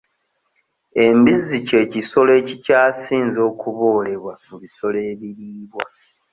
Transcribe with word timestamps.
Embizzi 1.05 1.57
ky'ekisolo 1.67 2.31
ekikyasinze 2.39 3.39
okuboolebwa 3.51 4.33
mu 4.47 4.55
bisolo 4.63 4.97
ebiriibwa. 5.11 5.83